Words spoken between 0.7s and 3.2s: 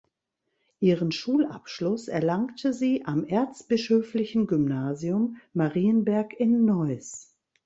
Ihren Schulabschluss erlangte sie